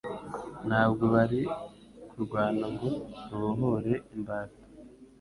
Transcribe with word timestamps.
Ntabwo 0.67 1.03
bari 1.13 1.41
kurwana 2.09 2.65
ngo 2.73 2.89
babohore 3.29 3.93
imbata 4.15 4.61